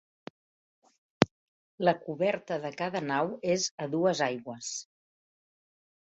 [1.83, 4.71] La coberta de cada nau és a dues aigües.